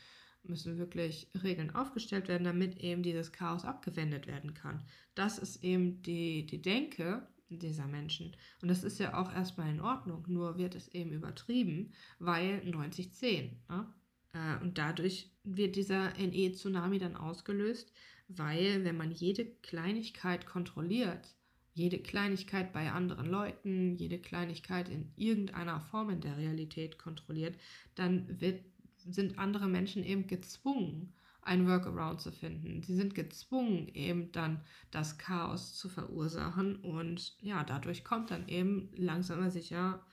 müssen 0.50 0.78
wirklich 0.78 1.28
Regeln 1.44 1.74
aufgestellt 1.76 2.28
werden, 2.28 2.44
damit 2.44 2.78
eben 2.80 3.04
dieses 3.04 3.32
Chaos 3.32 3.66
abgewendet 3.66 4.28
werden 4.28 4.54
kann. 4.54 4.84
Das 5.16 5.38
ist 5.38 5.64
eben 5.64 6.02
die, 6.02 6.46
die 6.46 6.62
Denke 6.62 7.28
dieser 7.50 7.88
Menschen. 7.88 8.36
Und 8.62 8.68
das 8.68 8.84
ist 8.84 9.00
ja 9.00 9.20
auch 9.20 9.34
erstmal 9.34 9.70
in 9.70 9.82
Ordnung, 9.82 10.24
nur 10.28 10.58
wird 10.58 10.76
es 10.76 10.90
eben 10.90 11.12
übertrieben, 11.12 11.94
weil 12.20 12.62
90-10. 12.66 13.52
Ne? 13.70 13.94
Äh, 14.34 14.62
und 14.62 14.78
dadurch 14.78 15.32
wird 15.44 15.76
dieser 15.76 16.10
NE-Tsunami 16.18 17.00
dann 17.00 17.16
ausgelöst, 17.16 17.92
weil 18.28 18.84
wenn 18.84 18.98
man 18.98 19.12
jede 19.12 19.46
Kleinigkeit 19.46 20.46
kontrolliert, 20.46 21.36
jede 21.74 22.00
Kleinigkeit 22.00 22.74
bei 22.74 22.92
anderen 22.92 23.28
Leuten, 23.28 23.96
jede 23.96 24.20
Kleinigkeit 24.20 24.90
in 24.90 25.12
irgendeiner 25.16 25.80
Form 25.80 26.10
in 26.10 26.22
der 26.22 26.36
Realität 26.36 26.98
kontrolliert, 26.98 27.56
dann 27.96 28.42
wird 28.42 28.66
sind 29.10 29.40
andere 29.40 29.68
Menschen 29.68 30.04
eben 30.04 30.28
gezwungen, 30.28 31.14
ein 31.42 31.68
Workaround 31.68 32.20
zu 32.20 32.32
finden. 32.32 32.84
Sie 32.84 32.96
sind 32.96 33.16
gezwungen, 33.16 33.88
eben 33.94 34.32
dann 34.34 34.62
das 34.92 35.18
Chaos 35.18 35.76
zu 35.76 35.88
verursachen 35.88 36.76
und 36.78 37.38
ja, 37.42 37.64
dadurch 37.64 38.04
kommt 38.04 38.32
dann 38.32 38.48
eben 38.48 38.90
langsam 38.96 39.40
aber 39.40 39.52
sicher 39.52 40.06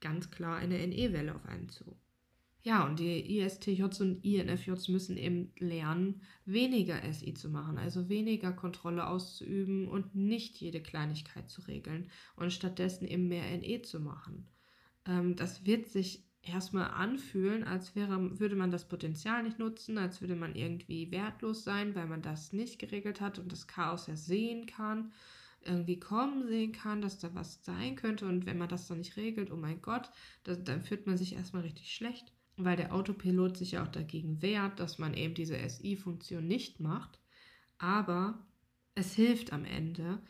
ganz 0.00 0.30
klar 0.30 0.56
eine 0.56 0.84
NE-Welle 0.86 1.34
auf 1.34 1.46
einen 1.46 1.68
zu. 1.68 1.96
Ja, 2.62 2.84
und 2.84 2.98
die 2.98 3.38
ISTJs 3.38 4.00
und 4.02 4.22
INFJs 4.22 4.88
müssen 4.88 5.16
eben 5.16 5.52
lernen, 5.58 6.20
weniger 6.44 7.00
SI 7.10 7.32
zu 7.32 7.48
machen, 7.48 7.78
also 7.78 8.10
weniger 8.10 8.52
Kontrolle 8.52 9.06
auszuüben 9.06 9.88
und 9.88 10.14
nicht 10.14 10.60
jede 10.60 10.82
Kleinigkeit 10.82 11.48
zu 11.48 11.62
regeln 11.62 12.10
und 12.36 12.52
stattdessen 12.52 13.08
eben 13.08 13.28
mehr 13.28 13.44
NE 13.56 13.80
zu 13.80 14.00
machen. 14.00 14.46
Ähm, 15.06 15.36
das 15.36 15.64
wird 15.64 15.86
sich 15.86 16.29
erstmal 16.42 16.90
anfühlen, 16.90 17.64
als 17.64 17.94
wäre, 17.94 18.38
würde 18.38 18.56
man 18.56 18.70
das 18.70 18.88
Potenzial 18.88 19.42
nicht 19.42 19.58
nutzen, 19.58 19.98
als 19.98 20.20
würde 20.20 20.36
man 20.36 20.54
irgendwie 20.54 21.10
wertlos 21.10 21.64
sein, 21.64 21.94
weil 21.94 22.06
man 22.06 22.22
das 22.22 22.52
nicht 22.52 22.78
geregelt 22.78 23.20
hat 23.20 23.38
und 23.38 23.52
das 23.52 23.66
Chaos 23.66 24.06
ja 24.06 24.16
sehen 24.16 24.66
kann, 24.66 25.12
irgendwie 25.62 26.00
kommen 26.00 26.46
sehen 26.46 26.72
kann, 26.72 27.02
dass 27.02 27.18
da 27.18 27.34
was 27.34 27.62
sein 27.64 27.96
könnte. 27.96 28.26
Und 28.26 28.46
wenn 28.46 28.58
man 28.58 28.68
das 28.68 28.88
dann 28.88 28.98
nicht 28.98 29.16
regelt, 29.16 29.50
oh 29.50 29.56
mein 29.56 29.82
Gott, 29.82 30.10
das, 30.44 30.64
dann 30.64 30.82
fühlt 30.82 31.06
man 31.06 31.18
sich 31.18 31.34
erstmal 31.34 31.62
richtig 31.62 31.92
schlecht, 31.94 32.32
weil 32.56 32.76
der 32.76 32.94
Autopilot 32.94 33.58
sich 33.58 33.72
ja 33.72 33.82
auch 33.82 33.88
dagegen 33.88 34.40
wehrt, 34.40 34.80
dass 34.80 34.98
man 34.98 35.12
eben 35.14 35.34
diese 35.34 35.58
SI-Funktion 35.58 36.46
nicht 36.46 36.80
macht, 36.80 37.20
aber 37.76 38.46
es 38.94 39.14
hilft 39.14 39.52
am 39.52 39.64
Ende, 39.64 40.22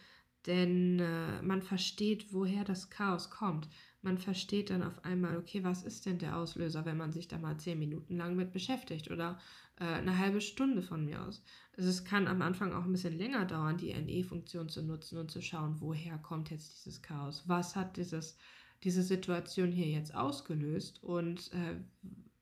denn 0.46 0.98
äh, 0.98 1.42
man 1.42 1.62
versteht, 1.62 2.32
woher 2.32 2.64
das 2.64 2.90
Chaos 2.90 3.30
kommt 3.30 3.68
man 4.02 4.18
versteht 4.18 4.70
dann 4.70 4.82
auf 4.82 5.04
einmal, 5.04 5.36
okay, 5.36 5.62
was 5.62 5.82
ist 5.82 6.06
denn 6.06 6.18
der 6.18 6.36
Auslöser, 6.36 6.84
wenn 6.84 6.96
man 6.96 7.12
sich 7.12 7.28
da 7.28 7.38
mal 7.38 7.58
zehn 7.58 7.78
Minuten 7.78 8.16
lang 8.16 8.34
mit 8.34 8.52
beschäftigt 8.52 9.10
oder 9.10 9.38
äh, 9.76 9.84
eine 9.84 10.18
halbe 10.18 10.40
Stunde 10.40 10.82
von 10.82 11.04
mir 11.04 11.22
aus. 11.22 11.42
Also 11.76 11.90
es 11.90 12.04
kann 12.04 12.26
am 12.26 12.42
Anfang 12.42 12.72
auch 12.72 12.84
ein 12.84 12.92
bisschen 12.92 13.18
länger 13.18 13.44
dauern, 13.44 13.76
die 13.76 13.92
NE-Funktion 13.92 14.68
zu 14.68 14.82
nutzen 14.82 15.18
und 15.18 15.30
zu 15.30 15.42
schauen, 15.42 15.80
woher 15.80 16.18
kommt 16.18 16.50
jetzt 16.50 16.78
dieses 16.78 17.02
Chaos, 17.02 17.44
was 17.46 17.76
hat 17.76 17.96
dieses, 17.96 18.36
diese 18.84 19.02
Situation 19.02 19.70
hier 19.72 19.86
jetzt 19.86 20.14
ausgelöst 20.14 21.02
und 21.02 21.52
äh, 21.52 21.76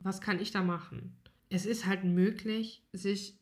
was 0.01 0.21
kann 0.21 0.41
ich 0.41 0.53
da 0.53 0.63
machen. 0.63 1.17
Es 1.51 1.67
ist 1.67 1.87
halt 1.87 2.05
möglich, 2.05 2.85
sich 2.93 3.39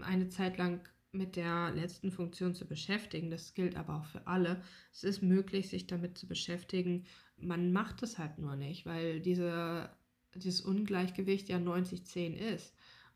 eine 0.00 0.28
Zeit 0.28 0.58
lang 0.58 0.80
mit 1.12 1.36
der 1.36 1.70
letzten 1.72 2.10
Funktion 2.10 2.54
zu 2.54 2.66
beschäftigen. 2.66 3.30
Das 3.30 3.54
gilt 3.54 3.76
aber 3.76 3.96
auch 3.96 4.06
für 4.06 4.26
alle. 4.26 4.62
Es 4.92 5.04
ist 5.04 5.22
möglich, 5.22 5.68
sich 5.68 5.86
damit 5.86 6.16
zu 6.16 6.26
beschäftigen. 6.26 7.04
Man 7.36 7.72
macht 7.72 8.02
es 8.02 8.18
halt 8.18 8.38
nur 8.38 8.56
nicht, 8.56 8.86
weil 8.86 9.20
diese, 9.20 9.90
dieses 10.34 10.62
Ungleichgewicht 10.62 11.48
ja 11.48 11.58
90-10 11.58 12.34
ist. 12.34 12.74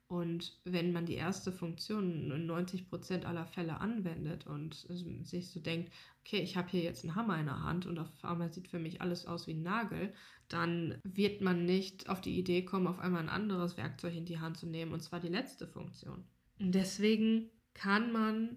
Und 0.09 0.61
wenn 0.65 0.93
man 0.93 1.05
die 1.05 1.15
erste 1.15 1.51
Funktion 1.51 2.31
in 2.31 2.49
90% 2.49 3.25
aller 3.25 3.47
Fälle 3.47 3.81
anwendet 3.81 4.47
und 4.47 4.87
sich 5.23 5.51
so 5.51 5.59
denkt, 5.59 5.91
okay, 6.21 6.41
ich 6.41 6.57
habe 6.57 6.69
hier 6.69 6.83
jetzt 6.83 7.05
einen 7.05 7.17
Hammer 7.17 7.41
in 7.41 7.47
der 7.47 7.65
Hand 7.65 7.87
und 7.87 7.99
auf 7.99 8.09
einmal 8.25 8.53
sieht 8.53 8.69
für 8.69 8.79
mich 8.79 9.01
alles 9.01 9.27
aus 9.27 9.49
wie 9.49 9.55
ein 9.55 9.65
Nagel, 9.65 10.13
dann 10.47 11.01
wird 11.03 11.41
man 11.41 11.65
nicht 11.65 12.09
auf 12.09 12.21
die 12.21 12.39
Idee 12.39 12.65
kommen, 12.65 12.87
auf 12.87 13.01
einmal 13.01 13.23
ein 13.23 13.29
anderes 13.29 13.77
Werkzeug 13.77 14.15
in 14.15 14.27
die 14.27 14.39
Hand 14.39 14.59
zu 14.59 14.67
nehmen, 14.67 14.93
und 14.93 15.03
zwar 15.03 15.19
die 15.19 15.29
letzte 15.29 15.67
Funktion. 15.67 16.25
Deswegen 16.61 17.51
kann 17.77 18.11
man 18.11 18.57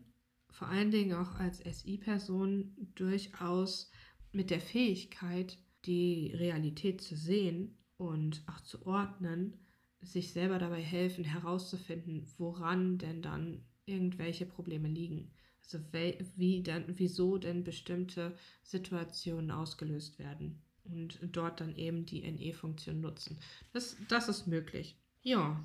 vor 0.49 0.69
allen 0.69 0.91
Dingen 0.91 1.13
auch 1.13 1.35
als 1.35 1.59
SI-Person 1.59 2.75
durchaus 2.95 3.91
mit 4.31 4.49
der 4.49 4.61
Fähigkeit, 4.61 5.57
die 5.85 6.31
Realität 6.33 7.01
zu 7.01 7.15
sehen 7.15 7.77
und 7.97 8.43
auch 8.47 8.61
zu 8.61 8.85
ordnen, 8.85 9.57
sich 10.01 10.31
selber 10.31 10.57
dabei 10.57 10.81
helfen, 10.81 11.25
herauszufinden, 11.25 12.25
woran 12.37 12.97
denn 12.97 13.21
dann 13.21 13.65
irgendwelche 13.85 14.45
Probleme 14.45 14.87
liegen. 14.87 15.31
Also 15.61 15.79
wie 15.91 16.63
dann, 16.63 16.85
wieso 16.87 17.37
denn 17.37 17.63
bestimmte 17.63 18.37
Situationen 18.63 19.51
ausgelöst 19.51 20.17
werden 20.17 20.63
und 20.85 21.19
dort 21.21 21.59
dann 21.59 21.75
eben 21.75 22.05
die 22.05 22.21
NE-Funktion 22.21 23.01
nutzen. 23.01 23.37
Das, 23.73 23.97
das 24.07 24.29
ist 24.29 24.47
möglich. 24.47 24.97
Ja, 25.21 25.63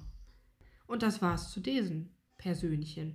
und 0.87 1.03
das 1.03 1.23
war's 1.23 1.53
zu 1.53 1.61
diesen 1.61 2.11
Persönchen. 2.37 3.15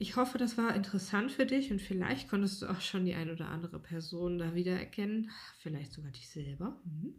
Ich 0.00 0.16
hoffe, 0.16 0.38
das 0.38 0.56
war 0.56 0.74
interessant 0.74 1.30
für 1.30 1.44
dich 1.44 1.70
und 1.70 1.82
vielleicht 1.82 2.30
konntest 2.30 2.62
du 2.62 2.68
auch 2.68 2.80
schon 2.80 3.04
die 3.04 3.12
ein 3.12 3.28
oder 3.28 3.48
andere 3.48 3.78
Person 3.78 4.38
da 4.38 4.54
wiedererkennen. 4.54 5.30
Vielleicht 5.58 5.92
sogar 5.92 6.10
dich 6.10 6.26
selber. 6.26 6.80
Mhm. 6.86 7.16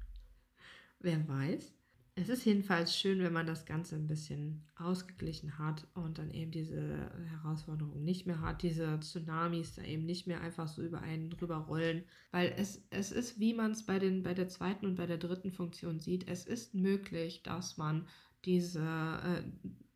Wer 1.00 1.28
weiß. 1.28 1.74
Es 2.14 2.30
ist 2.30 2.46
jedenfalls 2.46 2.96
schön, 2.96 3.18
wenn 3.22 3.34
man 3.34 3.44
das 3.44 3.66
Ganze 3.66 3.96
ein 3.96 4.06
bisschen 4.06 4.64
ausgeglichen 4.74 5.58
hat 5.58 5.86
und 5.92 6.16
dann 6.16 6.30
eben 6.30 6.50
diese 6.50 7.10
Herausforderungen 7.28 8.02
nicht 8.02 8.26
mehr 8.26 8.40
hat, 8.40 8.62
diese 8.62 8.98
Tsunamis 9.00 9.74
da 9.74 9.82
eben 9.82 10.06
nicht 10.06 10.26
mehr 10.26 10.40
einfach 10.40 10.68
so 10.68 10.80
über 10.80 11.02
einen 11.02 11.28
drüber 11.28 11.56
rollen. 11.56 12.04
Weil 12.30 12.54
es, 12.56 12.86
es 12.88 13.12
ist, 13.12 13.38
wie 13.38 13.52
man 13.52 13.72
es 13.72 13.84
bei, 13.84 13.98
bei 13.98 14.32
der 14.32 14.48
zweiten 14.48 14.86
und 14.86 14.94
bei 14.94 15.06
der 15.06 15.18
dritten 15.18 15.52
Funktion 15.52 16.00
sieht, 16.00 16.26
es 16.26 16.46
ist 16.46 16.74
möglich, 16.74 17.42
dass 17.42 17.76
man 17.76 18.08
diese 18.46 18.80
äh, 18.80 19.42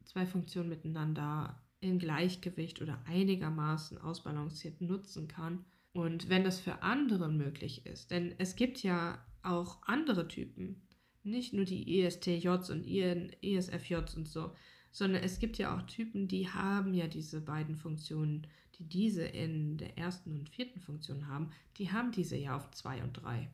zwei 0.04 0.26
Funktionen 0.26 0.68
miteinander 0.68 1.58
in 1.80 1.98
Gleichgewicht 1.98 2.80
oder 2.82 3.02
einigermaßen 3.06 3.98
ausbalanciert 3.98 4.80
nutzen 4.80 5.28
kann. 5.28 5.64
Und 5.92 6.28
wenn 6.28 6.44
das 6.44 6.60
für 6.60 6.82
andere 6.82 7.28
möglich 7.30 7.86
ist, 7.86 8.10
denn 8.10 8.34
es 8.38 8.56
gibt 8.56 8.82
ja 8.82 9.24
auch 9.42 9.82
andere 9.82 10.28
Typen, 10.28 10.82
nicht 11.22 11.52
nur 11.52 11.64
die 11.64 12.00
ESTJs 12.00 12.70
und 12.70 12.86
ESFJs 12.86 14.14
und 14.16 14.28
so, 14.28 14.52
sondern 14.92 15.22
es 15.22 15.38
gibt 15.38 15.58
ja 15.58 15.76
auch 15.76 15.82
Typen, 15.82 16.28
die 16.28 16.48
haben 16.48 16.94
ja 16.94 17.06
diese 17.06 17.40
beiden 17.40 17.76
Funktionen, 17.76 18.46
die 18.78 18.88
diese 18.88 19.24
in 19.24 19.76
der 19.78 19.98
ersten 19.98 20.38
und 20.38 20.48
vierten 20.48 20.80
Funktion 20.80 21.26
haben, 21.28 21.50
die 21.78 21.92
haben 21.92 22.12
diese 22.12 22.36
ja 22.36 22.56
auf 22.56 22.70
2 22.70 23.02
und 23.02 23.12
3. 23.14 23.50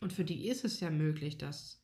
Und 0.00 0.12
für 0.12 0.24
die 0.24 0.46
ist 0.46 0.64
es 0.64 0.80
ja 0.80 0.90
möglich, 0.90 1.38
das 1.38 1.82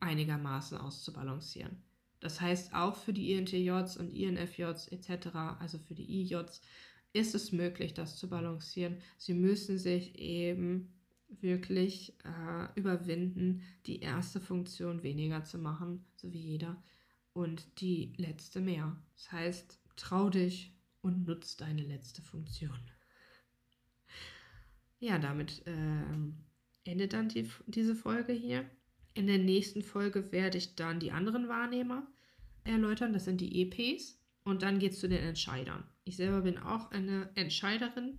einigermaßen 0.00 0.78
auszubalancieren. 0.78 1.82
Das 2.20 2.40
heißt, 2.40 2.74
auch 2.74 2.96
für 2.96 3.12
die 3.12 3.32
INTJs 3.32 3.96
und 3.96 4.12
INFJs 4.12 4.88
etc., 4.88 5.28
also 5.58 5.78
für 5.78 5.94
die 5.94 6.22
IJs, 6.22 6.60
ist 7.12 7.34
es 7.34 7.50
möglich, 7.50 7.94
das 7.94 8.16
zu 8.16 8.28
balancieren. 8.28 8.98
Sie 9.16 9.34
müssen 9.34 9.78
sich 9.78 10.16
eben 10.18 10.92
wirklich 11.40 12.14
äh, 12.24 12.68
überwinden, 12.78 13.62
die 13.86 14.00
erste 14.00 14.40
Funktion 14.40 15.02
weniger 15.02 15.44
zu 15.44 15.58
machen, 15.58 16.04
so 16.16 16.32
wie 16.32 16.38
jeder, 16.40 16.82
und 17.32 17.80
die 17.80 18.12
letzte 18.16 18.60
mehr. 18.60 18.96
Das 19.14 19.32
heißt, 19.32 19.80
trau 19.96 20.28
dich 20.28 20.74
und 21.02 21.26
nutz 21.26 21.56
deine 21.56 21.82
letzte 21.82 22.22
Funktion. 22.22 22.78
Ja, 24.98 25.18
damit 25.18 25.66
äh, 25.66 26.04
endet 26.84 27.12
dann 27.12 27.28
die, 27.28 27.48
diese 27.66 27.94
Folge 27.94 28.32
hier. 28.32 28.68
In 29.14 29.26
der 29.26 29.38
nächsten 29.38 29.82
Folge 29.82 30.30
werde 30.32 30.58
ich 30.58 30.76
dann 30.76 31.00
die 31.00 31.12
anderen 31.12 31.48
Wahrnehmer 31.48 32.06
erläutern. 32.64 33.12
Das 33.12 33.24
sind 33.24 33.40
die 33.40 33.62
EPs. 33.62 34.18
Und 34.44 34.62
dann 34.62 34.78
geht 34.78 34.92
es 34.92 35.00
zu 35.00 35.08
den 35.08 35.22
Entscheidern. 35.22 35.84
Ich 36.04 36.16
selber 36.16 36.42
bin 36.42 36.58
auch 36.58 36.90
eine 36.90 37.30
Entscheiderin. 37.34 38.18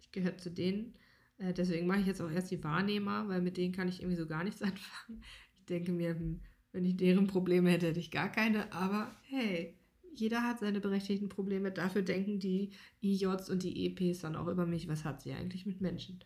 Ich 0.00 0.10
gehöre 0.10 0.38
zu 0.38 0.50
denen, 0.50 0.94
äh, 1.42 1.52
deswegen 1.52 1.86
mache 1.86 2.00
ich 2.00 2.06
jetzt 2.06 2.20
auch 2.20 2.30
erst 2.30 2.50
die 2.50 2.62
Wahrnehmer, 2.62 3.28
weil 3.28 3.42
mit 3.42 3.56
denen 3.56 3.74
kann 3.74 3.88
ich 3.88 4.00
irgendwie 4.00 4.20
so 4.20 4.26
gar 4.26 4.44
nichts 4.44 4.62
anfangen. 4.62 5.22
Ich 5.58 5.64
denke 5.66 5.92
mir, 5.92 6.10
hm, 6.10 6.40
wenn 6.72 6.84
ich 6.84 6.96
deren 6.96 7.26
Probleme 7.26 7.70
hätte, 7.70 7.88
hätte 7.88 8.00
ich 8.00 8.10
gar 8.10 8.30
keine. 8.30 8.72
Aber 8.72 9.14
hey, 9.28 9.76
jeder 10.14 10.42
hat 10.42 10.60
seine 10.60 10.80
berechtigten 10.80 11.28
Probleme. 11.28 11.70
Dafür 11.70 12.02
denken 12.02 12.38
die 12.38 12.72
IJs 13.02 13.50
und 13.50 13.62
die 13.62 13.86
EPs 13.86 14.20
dann 14.20 14.36
auch 14.36 14.46
über 14.46 14.66
mich. 14.66 14.88
Was 14.88 15.04
hat 15.04 15.22
sie 15.22 15.32
eigentlich 15.32 15.66
mit 15.66 15.80
Menschen? 15.80 16.24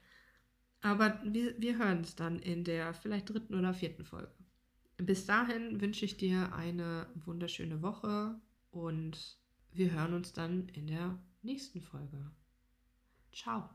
Aber 0.81 1.21
wir, 1.25 1.61
wir 1.61 1.79
hören 1.79 2.03
es 2.03 2.15
dann 2.15 2.39
in 2.39 2.65
der 2.65 2.95
vielleicht 2.95 3.31
dritten 3.31 3.55
oder 3.55 3.75
vierten 3.75 4.05
Folge. 4.05 4.33
Bis 4.99 5.27
dahin 5.27 5.81
wünsche 5.81 6.05
ich 6.05 6.17
dir 6.17 6.55
eine 6.55 7.07
wunderschöne 7.15 7.83
Woche 7.83 8.41
und 8.71 9.39
wir 9.73 9.93
hören 9.93 10.15
uns 10.15 10.33
dann 10.33 10.69
in 10.71 10.87
der 10.87 11.19
nächsten 11.43 11.83
Folge. 11.83 12.31
Ciao. 13.33 13.69